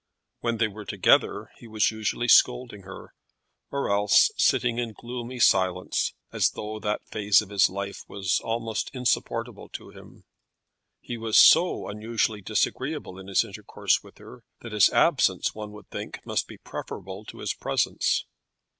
When 0.39 0.57
they 0.57 0.67
were 0.67 0.83
together 0.83 1.51
he 1.59 1.67
was 1.67 1.91
usually 1.91 2.27
scolding 2.27 2.81
her, 2.81 3.13
or 3.69 3.87
else 3.91 4.31
sitting 4.35 4.79
in 4.79 4.93
gloomy 4.93 5.37
silence, 5.39 6.15
as 6.31 6.49
though 6.49 6.79
that 6.79 7.05
phase 7.11 7.39
of 7.43 7.51
his 7.51 7.69
life 7.69 7.99
was 8.07 8.39
almost 8.43 8.89
insupportable 8.95 9.69
to 9.73 9.91
him. 9.91 10.23
He 11.01 11.17
was 11.19 11.37
so 11.37 11.87
unusually 11.87 12.41
disagreeable 12.41 13.19
in 13.19 13.27
his 13.27 13.45
intercourse 13.45 14.01
with 14.01 14.17
her, 14.17 14.43
that 14.61 14.71
his 14.71 14.89
absence, 14.89 15.53
one 15.53 15.71
would 15.73 15.91
think, 15.91 16.25
must 16.25 16.47
be 16.47 16.57
preferable 16.57 17.23
to 17.25 17.37
his 17.37 17.53
presence. 17.53 18.25